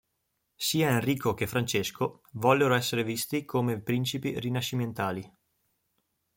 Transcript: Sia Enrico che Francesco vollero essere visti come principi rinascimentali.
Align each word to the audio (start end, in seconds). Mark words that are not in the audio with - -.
Sia 0.55 0.89
Enrico 0.89 1.35
che 1.35 1.45
Francesco 1.45 2.23
vollero 2.31 2.73
essere 2.73 3.03
visti 3.03 3.45
come 3.45 3.79
principi 3.79 4.39
rinascimentali. 4.39 5.31